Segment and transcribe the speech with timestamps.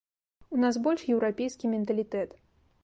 [0.55, 2.29] У нас больш еўрапейскі менталітэт.